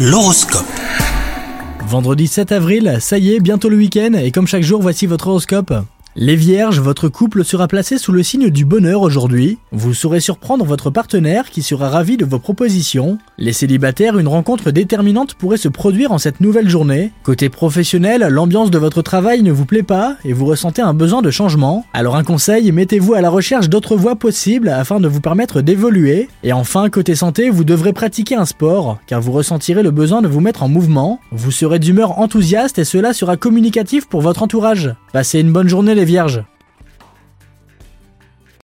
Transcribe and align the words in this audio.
L'horoscope. 0.00 0.64
Vendredi 1.80 2.28
7 2.28 2.52
avril, 2.52 2.98
ça 3.00 3.18
y 3.18 3.34
est, 3.34 3.40
bientôt 3.40 3.68
le 3.68 3.76
week-end, 3.76 4.12
et 4.12 4.30
comme 4.30 4.46
chaque 4.46 4.62
jour, 4.62 4.80
voici 4.80 5.06
votre 5.06 5.26
horoscope. 5.26 5.74
Les 6.20 6.34
vierges, 6.34 6.80
votre 6.80 7.08
couple 7.08 7.44
sera 7.44 7.68
placé 7.68 7.96
sous 7.96 8.10
le 8.10 8.24
signe 8.24 8.50
du 8.50 8.64
bonheur 8.64 9.02
aujourd'hui. 9.02 9.58
Vous 9.70 9.94
saurez 9.94 10.18
surprendre 10.18 10.64
votre 10.64 10.90
partenaire 10.90 11.48
qui 11.48 11.62
sera 11.62 11.88
ravi 11.90 12.16
de 12.16 12.24
vos 12.24 12.40
propositions. 12.40 13.18
Les 13.38 13.52
célibataires, 13.52 14.18
une 14.18 14.26
rencontre 14.26 14.72
déterminante 14.72 15.34
pourrait 15.34 15.58
se 15.58 15.68
produire 15.68 16.10
en 16.10 16.18
cette 16.18 16.40
nouvelle 16.40 16.68
journée. 16.68 17.12
Côté 17.22 17.48
professionnel, 17.48 18.26
l'ambiance 18.30 18.72
de 18.72 18.78
votre 18.78 19.00
travail 19.00 19.44
ne 19.44 19.52
vous 19.52 19.64
plaît 19.64 19.84
pas 19.84 20.16
et 20.24 20.32
vous 20.32 20.46
ressentez 20.46 20.82
un 20.82 20.92
besoin 20.92 21.22
de 21.22 21.30
changement. 21.30 21.84
Alors 21.94 22.16
un 22.16 22.24
conseil, 22.24 22.72
mettez-vous 22.72 23.14
à 23.14 23.20
la 23.20 23.30
recherche 23.30 23.68
d'autres 23.68 23.94
voies 23.94 24.16
possibles 24.16 24.70
afin 24.70 24.98
de 24.98 25.06
vous 25.06 25.20
permettre 25.20 25.60
d'évoluer. 25.60 26.28
Et 26.42 26.52
enfin, 26.52 26.90
côté 26.90 27.14
santé, 27.14 27.48
vous 27.48 27.62
devrez 27.62 27.92
pratiquer 27.92 28.34
un 28.34 28.44
sport 28.44 28.98
car 29.06 29.20
vous 29.20 29.30
ressentirez 29.30 29.84
le 29.84 29.92
besoin 29.92 30.20
de 30.20 30.26
vous 30.26 30.40
mettre 30.40 30.64
en 30.64 30.68
mouvement. 30.68 31.20
Vous 31.30 31.52
serez 31.52 31.78
d'humeur 31.78 32.18
enthousiaste 32.18 32.80
et 32.80 32.84
cela 32.84 33.12
sera 33.12 33.36
communicatif 33.36 34.08
pour 34.08 34.20
votre 34.20 34.42
entourage. 34.42 34.92
Passez 35.12 35.40
une 35.40 35.52
bonne 35.52 35.68
journée 35.68 35.94
les 35.94 36.04
vierges. 36.04 36.44